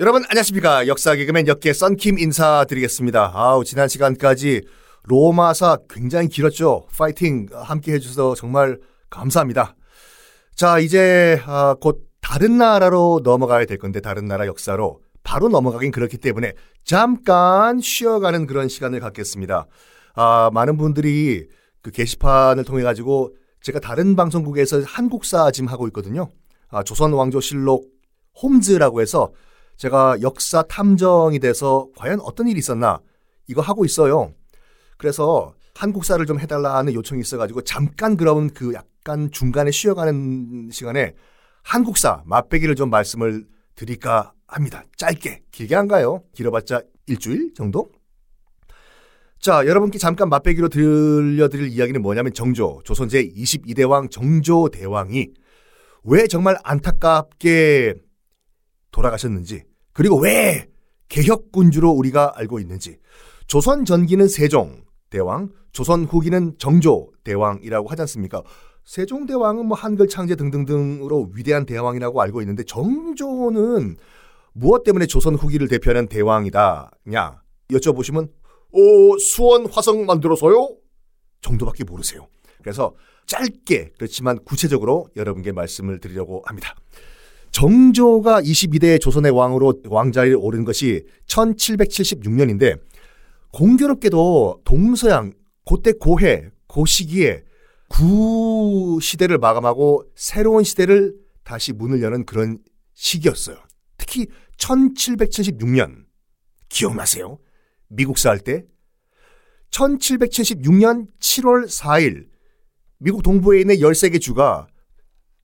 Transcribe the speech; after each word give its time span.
여러분 0.00 0.24
안녕하십니까 0.28 0.88
역사 0.88 1.14
개그맨 1.14 1.46
역계 1.46 1.72
썬킴 1.72 2.18
인사드리겠습니다. 2.18 3.30
아우 3.32 3.62
지난 3.62 3.86
시간까지 3.86 4.62
로마사 5.04 5.78
굉장히 5.88 6.26
길었죠. 6.26 6.88
파이팅 6.98 7.46
함께 7.52 7.92
해주셔서 7.92 8.34
정말 8.34 8.80
감사합니다. 9.08 9.76
자 10.56 10.80
이제 10.80 11.40
아, 11.46 11.76
곧 11.80 12.08
다른 12.20 12.58
나라로 12.58 13.20
넘어가야 13.22 13.66
될 13.66 13.78
건데 13.78 14.00
다른 14.00 14.24
나라 14.24 14.48
역사로 14.48 15.00
바로 15.22 15.48
넘어가긴 15.48 15.92
그렇기 15.92 16.18
때문에 16.18 16.54
잠깐 16.82 17.80
쉬어가는 17.80 18.48
그런 18.48 18.68
시간을 18.68 18.98
갖겠습니다. 18.98 19.68
아 20.14 20.50
많은 20.52 20.76
분들이 20.76 21.46
그 21.82 21.92
게시판을 21.92 22.64
통해 22.64 22.82
가지고 22.82 23.32
제가 23.62 23.78
다른 23.78 24.16
방송국에서 24.16 24.82
한국사 24.84 25.52
지금 25.52 25.68
하고 25.68 25.86
있거든요. 25.86 26.30
아, 26.68 26.82
조선 26.82 27.12
왕조실록 27.12 27.88
홈즈라고 28.42 29.00
해서 29.00 29.30
제가 29.76 30.18
역사 30.22 30.62
탐정이 30.62 31.38
돼서 31.38 31.88
과연 31.96 32.20
어떤 32.20 32.48
일이 32.48 32.58
있었나 32.58 33.00
이거 33.46 33.60
하고 33.60 33.84
있어요. 33.84 34.32
그래서 34.96 35.54
한국사를 35.74 36.24
좀 36.26 36.40
해달라는 36.40 36.94
요청이 36.94 37.20
있어가지고 37.20 37.62
잠깐 37.62 38.16
그러면 38.16 38.50
그 38.50 38.72
약간 38.74 39.30
중간에 39.30 39.70
쉬어가는 39.70 40.70
시간에 40.72 41.14
한국사 41.62 42.22
맛배기를 42.26 42.74
좀 42.76 42.90
말씀을 42.90 43.46
드릴까 43.74 44.32
합니다. 44.46 44.84
짧게 44.96 45.42
길게 45.50 45.74
안 45.74 45.88
가요. 45.88 46.22
길어봤자 46.32 46.82
일주일 47.06 47.54
정도. 47.54 47.90
자, 49.40 49.66
여러분께 49.66 49.98
잠깐 49.98 50.30
맛배기로 50.30 50.68
들려드릴 50.68 51.68
이야기는 51.68 52.00
뭐냐면 52.00 52.32
정조, 52.32 52.80
조선 52.84 53.08
제 53.08 53.22
22대 53.22 53.86
왕 53.88 54.08
정조 54.08 54.70
대왕이 54.70 55.28
왜 56.04 56.26
정말 56.28 56.56
안타깝게 56.62 57.94
돌아가셨는지, 58.94 59.64
그리고 59.92 60.16
왜 60.20 60.68
개혁군주로 61.08 61.90
우리가 61.90 62.32
알고 62.36 62.60
있는지, 62.60 62.98
조선 63.48 63.84
전기는 63.84 64.28
세종 64.28 64.84
대왕, 65.10 65.50
조선 65.72 66.04
후기는 66.04 66.54
정조 66.58 67.10
대왕이라고 67.24 67.88
하지 67.88 68.02
않습니까? 68.02 68.42
세종 68.84 69.26
대왕은 69.26 69.66
뭐 69.66 69.76
한글 69.76 70.06
창제 70.06 70.36
등등등으로 70.36 71.30
위대한 71.34 71.66
대왕이라고 71.66 72.20
알고 72.20 72.40
있는데 72.42 72.62
정조는 72.64 73.96
무엇 74.52 74.84
때문에 74.84 75.06
조선 75.06 75.34
후기를 75.34 75.68
대표하는 75.68 76.06
대왕이다냐 76.06 77.42
여쭤보시면 77.70 78.28
어, 78.72 79.18
수원 79.18 79.66
화성 79.66 80.06
만들어서요? 80.06 80.76
정도밖에 81.40 81.84
모르세요. 81.84 82.28
그래서 82.62 82.94
짧게 83.26 83.92
그렇지만 83.96 84.38
구체적으로 84.44 85.08
여러분께 85.16 85.52
말씀을 85.52 85.98
드리려고 85.98 86.42
합니다. 86.46 86.74
정조가 87.54 88.42
22대 88.42 89.00
조선의 89.00 89.30
왕으로 89.30 89.80
왕자리에 89.86 90.34
오른 90.34 90.64
것이 90.64 91.06
1776년인데 91.28 92.80
공교롭게도 93.52 94.62
동서양 94.64 95.32
그때 95.64 95.92
고해 95.92 96.50
그 96.66 96.84
시기에 96.84 97.44
구 97.88 98.98
시대를 99.00 99.38
마감하고 99.38 100.02
새로운 100.16 100.64
시대를 100.64 101.14
다시 101.44 101.72
문을 101.72 102.02
여는 102.02 102.26
그런 102.26 102.58
시기였어요. 102.94 103.56
특히 103.98 104.26
1776년 104.58 106.06
기억나세요? 106.68 107.38
미국사 107.86 108.30
할 108.30 108.40
때 108.40 108.64
1776년 109.70 111.06
7월 111.20 111.66
4일 111.68 112.26
미국 112.98 113.22
동부에 113.22 113.60
있는 113.60 113.76
13개 113.76 114.20
주가 114.20 114.66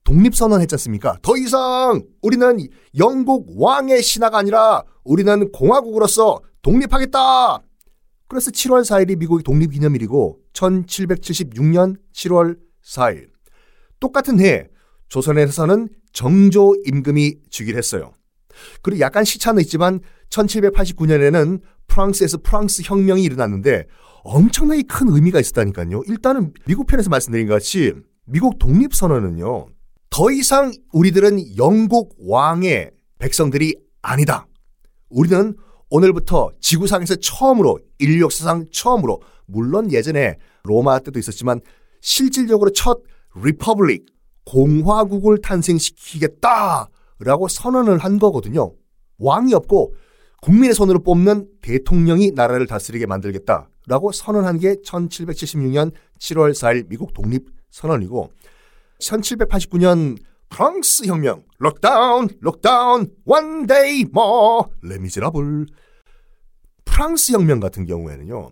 독립선언했지 0.03 0.75
않습니까? 0.75 1.17
더 1.21 1.37
이상 1.37 2.03
우리는 2.21 2.67
영국 2.97 3.47
왕의 3.61 4.01
신하가 4.01 4.39
아니라 4.39 4.83
우리는 5.03 5.51
공화국으로서 5.51 6.41
독립하겠다! 6.61 7.59
그래서 8.27 8.51
7월 8.51 8.81
4일이 8.81 9.17
미국의 9.17 9.43
독립기념일이고 9.43 10.39
1776년 10.53 11.97
7월 12.13 12.57
4일 12.85 13.27
똑같은 13.99 14.39
해 14.39 14.67
조선에서는 15.09 15.89
정조 16.13 16.75
임금이 16.85 17.35
즉위를 17.49 17.77
했어요. 17.77 18.13
그리고 18.81 19.01
약간 19.01 19.23
시차는 19.23 19.61
있지만 19.63 19.99
1789년에는 20.29 21.61
프랑스에서 21.87 22.37
프랑스 22.37 22.81
혁명이 22.85 23.21
일어났는데 23.23 23.85
엄청나게 24.23 24.83
큰 24.83 25.09
의미가 25.09 25.39
있었다니까요. 25.39 26.03
일단은 26.07 26.53
미국 26.65 26.87
편에서 26.87 27.09
말씀드린 27.09 27.47
것 27.47 27.53
같이 27.55 27.93
미국 28.25 28.59
독립선언은요. 28.59 29.67
더 30.11 30.29
이상 30.29 30.73
우리들은 30.91 31.57
영국 31.57 32.13
왕의 32.19 32.91
백성들이 33.17 33.77
아니다. 34.01 34.45
우리는 35.09 35.55
오늘부터 35.89 36.51
지구상에서 36.59 37.15
처음으로 37.15 37.79
인류 37.97 38.25
역사상 38.25 38.65
처음으로 38.73 39.21
물론 39.45 39.89
예전에 39.89 40.35
로마 40.63 40.99
때도 40.99 41.17
있었지만 41.17 41.61
실질적으로 42.01 42.71
첫 42.71 43.03
republic 43.41 44.05
공화국을 44.43 45.39
탄생시키겠다라고 45.39 47.47
선언을 47.49 47.99
한 47.99 48.19
거거든요. 48.19 48.73
왕이 49.17 49.53
없고 49.53 49.95
국민의 50.41 50.73
손으로 50.73 51.03
뽑는 51.03 51.47
대통령이 51.61 52.31
나라를 52.31 52.67
다스리게 52.67 53.05
만들겠다라고 53.05 54.11
선언한 54.11 54.59
게 54.59 54.75
1776년 54.83 55.93
7월 56.19 56.51
4일 56.51 56.89
미국 56.89 57.13
독립 57.13 57.47
선언이고 57.69 58.29
1789년 59.01 60.17
프랑스 60.49 61.05
혁명. 61.05 61.43
록다운 61.57 62.29
록다운 62.39 63.07
day 63.67 64.01
more. 64.01 64.69
레미제라블 64.81 65.67
프랑스 66.85 67.31
혁명 67.33 67.59
같은 67.59 67.85
경우에는요 67.85 68.51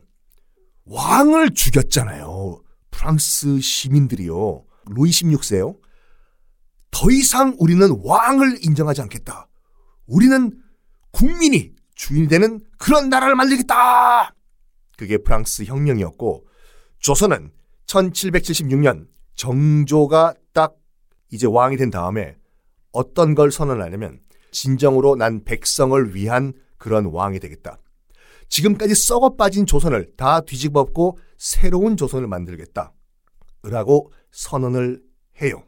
왕을 0.86 1.54
죽였잖아요. 1.54 2.62
프랑스 2.90 3.60
시민들이요. 3.60 4.66
루이 4.88 5.10
16세요. 5.12 5.78
더 6.92 7.12
이상 7.12 7.56
우리는 7.60 7.88
왕을 8.04 8.66
인정하지 8.66 9.02
않겠다. 9.04 9.48
우리는 10.08 10.52
국민이 11.12 11.74
주인이 11.96 12.28
되는 12.28 12.60
그런 12.78 13.10
나라를 13.10 13.36
만들겠다. 13.36 14.34
그게 14.98 15.18
프랑스 15.18 15.64
혁명이었고 15.64 16.48
조선은 17.00 17.52
1776년 17.86 19.08
정조가 19.36 20.34
딱 20.34 20.39
이제 21.32 21.48
왕이 21.48 21.78
된 21.78 21.90
다음에 21.90 22.36
어떤 22.92 23.36
걸 23.36 23.52
선언하냐면 23.52 24.20
진정으로 24.52 25.16
난 25.16 25.44
백성을 25.44 26.16
위한 26.16 26.54
그런 26.78 27.06
왕이 27.06 27.40
되겠다. 27.40 27.80
지금까지 28.48 28.96
썩어 28.96 29.36
빠진 29.36 29.66
조선을 29.66 30.14
다 30.18 30.42
뒤집어엎고 30.42 31.20
새로운 31.38 31.98
조선을 31.98 32.28
만들겠다. 32.28 32.94
라고 33.64 34.12
선언을 34.32 35.02
해요. 35.42 35.64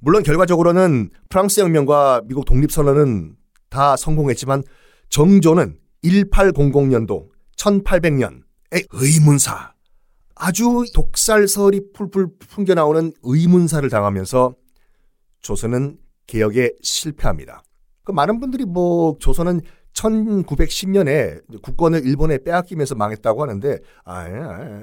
물론 0.00 0.22
결과적으로는 0.22 1.10
프랑스 1.28 1.60
혁명과 1.60 2.22
미국 2.26 2.44
독립선언은 2.44 3.36
다 3.68 3.96
성공했지만 3.96 4.62
정조는 5.10 5.78
1800년도 6.04 7.28
1800년의 7.56 8.86
의문사 8.92 9.74
아주 10.34 10.84
독살설이 10.94 11.92
풀풀 11.92 12.28
풍겨나오는 12.38 13.12
의문사를 13.22 13.88
당하면서 13.90 14.54
조선은 15.40 15.98
개혁에 16.26 16.72
실패합니다. 16.82 17.62
그 18.04 18.12
많은 18.12 18.40
분들이 18.40 18.64
뭐 18.64 19.16
조선은 19.18 19.60
1910년에 19.92 21.62
국권을 21.62 22.06
일본에 22.06 22.38
빼앗기면서 22.38 22.94
망했다고 22.94 23.42
하는데 23.42 23.78
아, 24.04 24.20
아, 24.20 24.82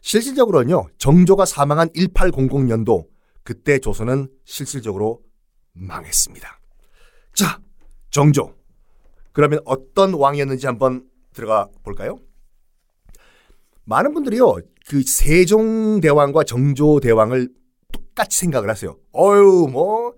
실질적으로는요. 0.00 0.86
정조가 0.98 1.44
사망한 1.46 1.88
1800년도 1.90 3.06
그때 3.42 3.78
조선은 3.78 4.28
실질적으로 4.44 5.22
망했습니다. 5.72 6.60
자, 7.34 7.58
정조. 8.10 8.54
그러면 9.32 9.60
어떤 9.64 10.14
왕이었는지 10.14 10.66
한번 10.66 11.08
들어가 11.32 11.68
볼까요? 11.82 12.18
많은 13.84 14.14
분들이요. 14.14 14.56
그 14.88 15.02
세종대왕과 15.02 16.44
정조대왕을 16.44 17.50
똑같이 18.14 18.38
생각을 18.38 18.70
하세요. 18.70 18.96
어유 19.14 19.68
뭐 19.70 20.14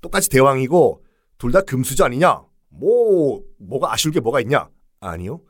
똑같이 0.00 0.28
대왕이고 0.30 1.02
둘 1.38 1.52
다 1.52 1.60
금수저 1.60 2.04
아니냐? 2.06 2.42
뭐 2.70 3.42
뭐가 3.58 3.92
아쉬울 3.92 4.14
게 4.14 4.20
뭐가 4.20 4.40
있냐? 4.40 4.68
아니요. 5.00 5.42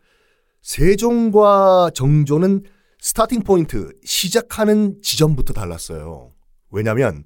세종과 0.63 1.91
정조는 1.95 2.65
스타팅 3.01 3.43
포인트 3.45 3.93
시작하는 4.05 5.01
지점부터 5.01 5.53
달랐어요. 5.53 6.33
왜냐면 6.71 7.25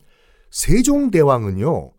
세종대왕은요. 0.50 1.92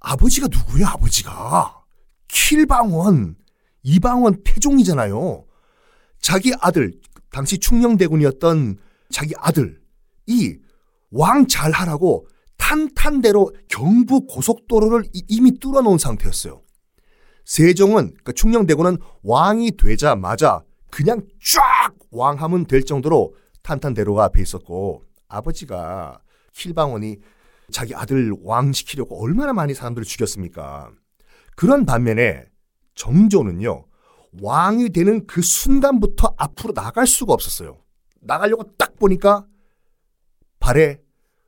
아버지가 0.00 0.48
누구야, 0.48 0.88
아버지가? 0.90 1.82
킬방원, 2.28 3.36
이방원 3.82 4.42
태종이잖아요. 4.44 5.46
자기 6.20 6.52
아들, 6.60 6.92
당시 7.30 7.58
충녕대군이었던 7.58 8.78
자기 9.10 9.32
아들이 9.38 10.60
왕 11.12 11.46
잘하라고 11.46 12.26
탄탄대로 12.56 13.52
경부 13.68 14.26
고속도로를 14.26 15.04
이미 15.28 15.58
뚫어놓은 15.58 15.98
상태였어요. 15.98 16.62
세종은 17.44 18.08
그러니까 18.08 18.32
충녕대군은 18.32 18.98
왕이 19.22 19.76
되자마자 19.76 20.62
그냥 20.90 21.22
쫙 21.54 21.94
왕하면 22.10 22.66
될 22.66 22.84
정도로 22.84 23.34
탄탄대로가 23.62 24.24
앞에 24.24 24.42
있었고 24.42 25.04
아버지가 25.28 26.20
킬방원이 26.52 27.18
자기 27.70 27.94
아들 27.94 28.32
왕 28.42 28.72
시키려고 28.72 29.22
얼마나 29.22 29.52
많이 29.52 29.74
사람들을 29.74 30.04
죽였습니까? 30.04 30.90
그런 31.56 31.84
반면에 31.84 32.44
정조는요 32.94 33.86
왕이 34.40 34.90
되는 34.90 35.26
그 35.26 35.42
순간부터 35.42 36.34
앞으로 36.38 36.72
나갈 36.72 37.06
수가 37.06 37.32
없었어요. 37.32 37.78
나가려고 38.20 38.64
딱 38.78 38.98
보니까 38.98 39.46
발에 40.62 41.00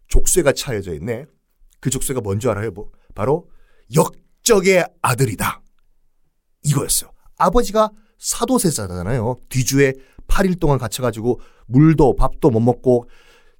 족쇄가 0.09 0.53
차여져 0.53 0.93
있네. 0.95 1.25
그 1.81 1.89
족쇄가 1.89 2.21
뭔지 2.21 2.49
알아요? 2.49 2.73
뭐 2.73 2.91
바로 3.15 3.49
역적의 3.95 4.85
아들이다. 5.01 5.63
이거였어요. 6.65 7.11
아버지가 7.39 7.91
사도세자잖아요. 8.19 9.37
뒤주에 9.49 9.93
8일 10.27 10.59
동안 10.59 10.79
갇혀가지고 10.79 11.41
물도 11.67 12.17
밥도 12.17 12.51
못 12.51 12.61
먹고 12.61 13.09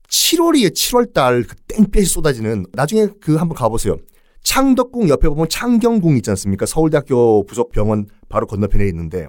7월이에 0.09 0.73
7월달 0.73 1.49
그 1.49 1.55
땡볕이 1.69 2.07
쏟아지는 2.07 2.67
나중에 2.73 3.09
그 3.21 3.37
한번 3.37 3.57
가보세요. 3.57 3.97
창덕궁 4.43 5.09
옆에 5.09 5.29
보면 5.29 5.49
창경궁 5.49 6.17
있지 6.17 6.31
않습니까? 6.31 6.67
서울대학교 6.67 7.47
부속병원 7.47 8.09
바로 8.29 8.47
건너편에 8.47 8.87
있는데 8.89 9.29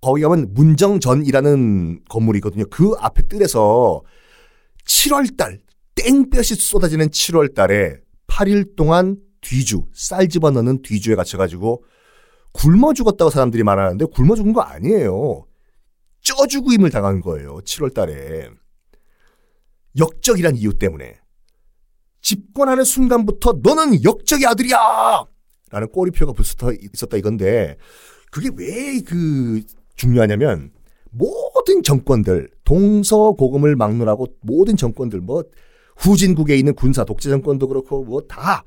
거기 0.00 0.22
가면 0.22 0.54
문정전이라는 0.54 2.00
건물이 2.08 2.38
있거든요. 2.38 2.64
그 2.70 2.94
앞에 2.98 3.22
뜰에서 3.28 4.02
7월달 4.86 5.60
땡볕이 5.94 6.54
쏟아지는 6.54 7.08
7월달에 7.08 8.00
8일 8.26 8.76
동안 8.76 9.16
뒤주 9.40 9.86
쌀 9.92 10.28
집어넣는 10.28 10.82
뒤주에 10.82 11.14
갇혀가지고 11.14 11.84
굶어 12.52 12.92
죽었다고 12.94 13.30
사람들이 13.30 13.62
말하는데 13.62 14.04
굶어 14.06 14.34
죽은 14.36 14.52
거 14.52 14.60
아니에요. 14.62 15.46
쪄 16.20 16.46
죽임을 16.46 16.90
당한 16.90 17.20
거예요. 17.20 17.58
7월달에 17.58 18.50
역적이란 19.98 20.56
이유 20.56 20.78
때문에 20.78 21.18
집권하는 22.20 22.84
순간부터 22.84 23.58
너는 23.62 24.04
역적의 24.04 24.46
아들이야! 24.46 25.24
라는 25.70 25.88
꼬리표가 25.88 26.32
붙어 26.32 26.72
있었다 26.72 27.16
이건데 27.16 27.76
그게 28.30 28.48
왜 28.56 29.00
그 29.00 29.62
중요하냐면 29.96 30.70
모든 31.62 31.82
정권들 31.82 32.50
동서고금을 32.64 33.76
막론하고 33.76 34.26
모든 34.40 34.76
정권들 34.76 35.20
뭐 35.20 35.44
후진국에 35.96 36.56
있는 36.56 36.74
군사 36.74 37.04
독재 37.04 37.30
정권도 37.30 37.68
그렇고 37.68 38.04
뭐 38.04 38.20
다 38.26 38.64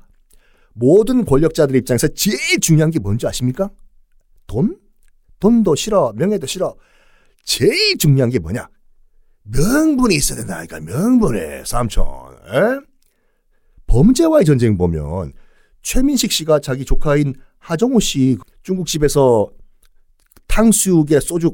모든 0.72 1.24
권력자들 1.24 1.76
입장에서 1.76 2.08
제일 2.08 2.60
중요한 2.60 2.90
게 2.90 2.98
뭔지 2.98 3.26
아십니까? 3.26 3.70
돈? 4.46 4.78
돈도 5.40 5.74
싫어 5.74 6.12
명예도 6.16 6.46
싫어 6.46 6.74
제일 7.44 7.96
중요한 7.98 8.30
게 8.30 8.38
뭐냐? 8.38 8.68
명분이 9.44 10.14
있어야 10.14 10.38
된다니까 10.38 10.80
명분에 10.80 11.64
삼촌 11.66 12.04
에? 12.04 12.80
범죄와의 13.86 14.44
전쟁 14.44 14.76
보면 14.78 15.32
최민식 15.82 16.32
씨가 16.32 16.60
자기 16.60 16.84
조카인 16.84 17.34
하정우 17.58 18.00
씨 18.00 18.38
중국집에서 18.62 19.50
탕수육에 20.48 21.20
소주 21.20 21.50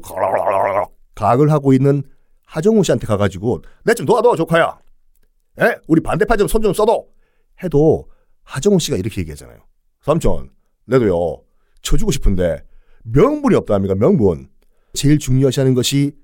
가을 1.15 1.51
하고 1.51 1.73
있는 1.73 2.03
하정우 2.45 2.83
씨한테 2.83 3.07
가가지고 3.07 3.61
내 3.85 3.93
좀 3.93 4.05
도와줘 4.05 4.35
조카야. 4.35 4.79
에? 5.61 5.75
우리 5.87 6.01
반대파 6.01 6.35
좀손좀 6.37 6.73
써도 6.73 7.09
해도 7.63 8.09
하정우 8.43 8.79
씨가 8.79 8.97
이렇게 8.97 9.21
얘기하잖아요. 9.21 9.57
삼촌 10.01 10.51
내도요 10.85 11.41
쳐주고 11.81 12.11
싶은데 12.11 12.63
명분이 13.03 13.55
없다합니까 13.55 13.95
명분. 13.95 14.49
제일 14.93 15.17
중요시하는 15.19 15.73
것이 15.73 16.15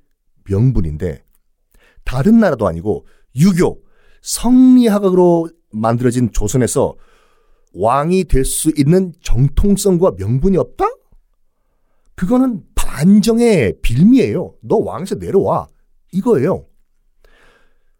명분인데 0.50 1.24
다른 2.04 2.40
나라도 2.40 2.68
아니고 2.68 3.06
유교 3.36 3.82
성리학으로 4.22 5.50
만들어진 5.72 6.32
조선에서 6.32 6.96
왕이 7.74 8.26
될 8.26 8.46
수 8.46 8.72
있는 8.76 9.14
정통성과 9.22 10.14
명분이 10.18 10.58
없다? 10.58 10.86
그거는 12.16 12.64
반정의 13.00 13.76
빌미예요. 13.82 14.56
너 14.62 14.76
왕에서 14.76 15.16
내려와. 15.16 15.68
이거예요. 16.12 16.68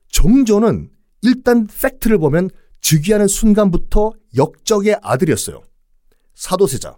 정조는 0.10 0.90
일단 1.22 1.68
팩트를 1.68 2.18
보면 2.18 2.50
즉위하는 2.82 3.30
순간부터 3.30 4.12
역적의 4.36 5.00
아들이었어요. 5.02 5.64
사도세자. 6.36 6.98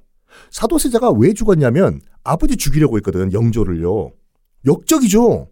사도세자가 0.49 1.11
왜 1.11 1.33
죽었냐면 1.33 2.01
아버지 2.23 2.57
죽이려고 2.57 2.97
했거든. 2.97 3.31
영조를요. 3.33 4.11
역적이죠. 4.65 5.51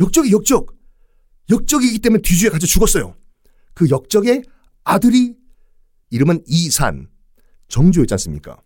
역적이 0.00 0.32
역적. 0.32 0.76
역적이기 1.48 2.00
때문에 2.00 2.20
뒤주에 2.20 2.50
갇혀 2.50 2.66
죽었어요. 2.66 3.14
그 3.72 3.88
역적의 3.88 4.42
아들이 4.84 5.34
이름은 6.10 6.42
이산 6.46 7.08
정조였지 7.68 8.12
않습니까? 8.12 8.60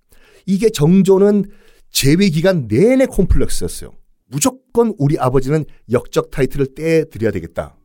이게 0.45 0.71
정조는 0.71 1.45
재위 1.91 2.31
기간 2.31 2.67
내내 2.69 3.07
콤플렉스였어요. 3.07 3.93
무조건 4.27 4.95
우리 4.99 5.19
아버지는 5.19 5.65
역적 5.91 6.31
타이틀을 6.31 6.75
떼드려야 6.75 7.33
되겠다. 7.33 7.77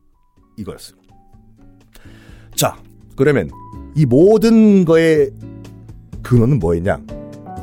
이거였어요. 0.56 0.96
자, 2.54 2.80
그러면 3.16 3.50
이 3.94 4.06
모든 4.06 4.84
거의 4.84 5.32
근원은 6.22 6.58
뭐였냐? 6.58 7.02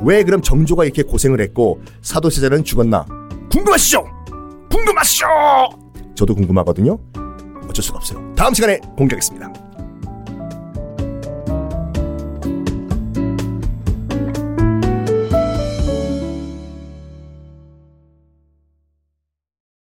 왜 0.02 0.22
그럼 0.22 0.42
정조가 0.42 0.84
이렇게 0.84 1.02
고생을 1.02 1.40
했고 1.40 1.80
사도세자는 2.02 2.64
죽었나? 2.64 3.06
궁금하시죠? 3.50 4.04
궁금하시죠? 4.70 5.26
저도 6.14 6.34
궁금하거든요. 6.34 6.98
어쩔 7.68 7.82
수가 7.82 7.98
없어요. 7.98 8.34
다음 8.36 8.52
시간에 8.52 8.78
공개하겠습니다. 8.96 9.52